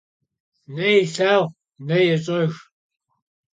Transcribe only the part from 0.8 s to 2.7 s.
yilhağu ne yêş'ejj.